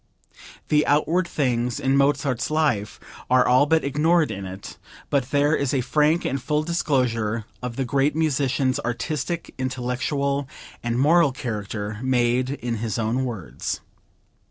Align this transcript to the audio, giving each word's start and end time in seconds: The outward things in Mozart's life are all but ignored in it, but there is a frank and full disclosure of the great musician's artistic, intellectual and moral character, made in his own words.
The 0.69 0.83
outward 0.87 1.27
things 1.27 1.79
in 1.79 1.95
Mozart's 1.95 2.49
life 2.49 2.99
are 3.29 3.45
all 3.47 3.67
but 3.67 3.83
ignored 3.83 4.31
in 4.31 4.47
it, 4.47 4.79
but 5.11 5.29
there 5.29 5.55
is 5.55 5.75
a 5.75 5.81
frank 5.81 6.25
and 6.25 6.41
full 6.41 6.63
disclosure 6.63 7.45
of 7.61 7.75
the 7.75 7.85
great 7.85 8.15
musician's 8.15 8.79
artistic, 8.79 9.53
intellectual 9.59 10.47
and 10.81 10.97
moral 10.97 11.31
character, 11.31 11.99
made 12.01 12.49
in 12.49 12.77
his 12.77 12.97
own 12.97 13.25
words. 13.25 13.79